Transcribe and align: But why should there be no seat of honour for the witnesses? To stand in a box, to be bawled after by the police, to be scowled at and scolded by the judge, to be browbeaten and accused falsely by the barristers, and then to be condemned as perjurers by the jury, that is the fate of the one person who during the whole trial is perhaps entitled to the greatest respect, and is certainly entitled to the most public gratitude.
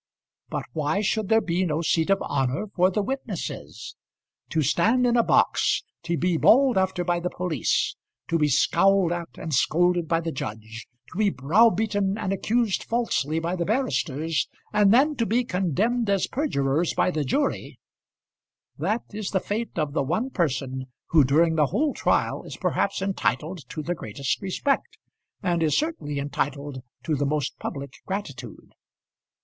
But 0.49 0.65
why 0.73 1.01
should 1.01 1.29
there 1.29 1.41
be 1.41 1.63
no 1.63 1.83
seat 1.83 2.09
of 2.09 2.23
honour 2.23 2.65
for 2.73 2.89
the 2.89 3.03
witnesses? 3.03 3.95
To 4.49 4.63
stand 4.63 5.05
in 5.05 5.15
a 5.15 5.21
box, 5.21 5.83
to 6.01 6.17
be 6.17 6.37
bawled 6.37 6.75
after 6.75 7.03
by 7.03 7.19
the 7.19 7.29
police, 7.29 7.95
to 8.27 8.39
be 8.39 8.47
scowled 8.47 9.11
at 9.11 9.37
and 9.37 9.53
scolded 9.53 10.07
by 10.07 10.19
the 10.19 10.31
judge, 10.31 10.87
to 11.11 11.19
be 11.19 11.29
browbeaten 11.29 12.17
and 12.17 12.33
accused 12.33 12.83
falsely 12.83 13.37
by 13.37 13.55
the 13.55 13.63
barristers, 13.63 14.47
and 14.73 14.91
then 14.91 15.15
to 15.17 15.25
be 15.27 15.43
condemned 15.43 16.09
as 16.09 16.25
perjurers 16.25 16.95
by 16.95 17.11
the 17.11 17.23
jury, 17.23 17.77
that 18.79 19.03
is 19.13 19.29
the 19.29 19.39
fate 19.39 19.77
of 19.77 19.93
the 19.93 20.01
one 20.01 20.31
person 20.31 20.87
who 21.09 21.23
during 21.23 21.57
the 21.57 21.67
whole 21.67 21.93
trial 21.93 22.41
is 22.43 22.57
perhaps 22.57 23.03
entitled 23.03 23.69
to 23.69 23.83
the 23.83 23.93
greatest 23.93 24.41
respect, 24.41 24.97
and 25.43 25.61
is 25.61 25.77
certainly 25.77 26.17
entitled 26.17 26.81
to 27.03 27.13
the 27.15 27.27
most 27.27 27.59
public 27.59 27.93
gratitude. 28.07 28.73